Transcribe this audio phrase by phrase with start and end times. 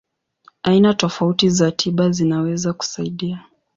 [0.63, 3.43] Aina tofauti za tiba zinaweza kusaidia.